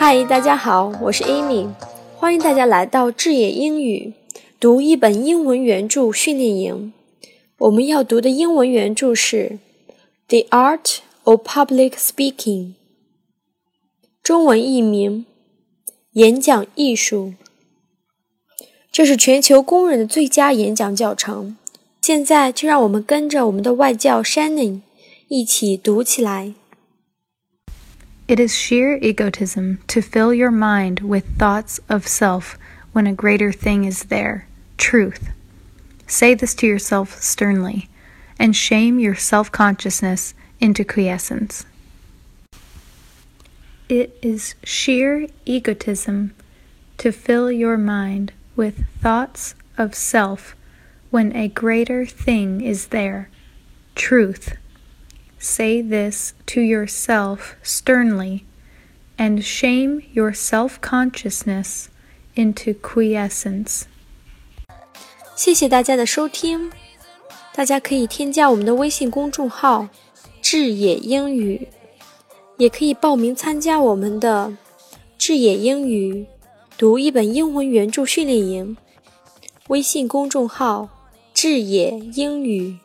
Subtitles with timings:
[0.00, 1.68] 嗨，大家好，我是 Amy，
[2.16, 4.12] 欢迎大家来到智野英语
[4.60, 6.92] 读一本英文原著训练营。
[7.58, 9.58] 我们要读的英文原著是
[10.28, 12.36] 《The Art of Public Speaking》，
[14.22, 15.26] 中文译名
[16.12, 17.34] 《演讲艺术》。
[18.92, 21.56] 这是全球公认的最佳演讲教程。
[22.00, 24.82] 现在就让我们跟着我们的外教 Shannon
[25.26, 26.54] 一起读起来。
[28.28, 32.58] It is sheer egotism to fill your mind with thoughts of self
[32.92, 34.46] when a greater thing is there
[34.76, 35.30] truth.
[36.06, 37.88] Say this to yourself sternly,
[38.38, 41.64] and shame your self consciousness into quiescence.
[43.88, 46.34] It is sheer egotism
[46.98, 50.54] to fill your mind with thoughts of self
[51.08, 53.30] when a greater thing is there
[53.94, 54.58] truth
[55.47, 58.43] Say this to yourself sternly
[59.17, 61.87] and shame your self consciousness
[62.35, 63.83] into quiescence.
[65.35, 66.71] 谢谢大家的收听，
[67.53, 69.89] 大家可以添加我们的微信公众号“
[70.41, 71.67] 智野英语”，
[72.57, 74.55] 也可以报名参加我们的“
[75.17, 76.25] 智野英语”
[76.77, 78.77] 读一本英文原着训练营。
[79.67, 82.77] 微信公众号“智野英语”。